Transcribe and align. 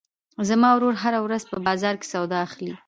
زما 0.49 0.69
ورور 0.75 0.95
هره 1.03 1.19
ورځ 1.25 1.43
په 1.51 1.57
بازار 1.67 1.95
کې 1.99 2.07
سودا 2.13 2.37
اخلي. 2.47 2.73